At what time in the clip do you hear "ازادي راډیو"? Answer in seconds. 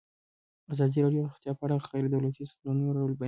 0.73-1.21